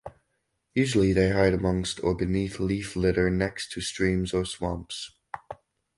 [0.73, 5.11] Usually they hide amongst or beneath leaf litter next to streams or swamps.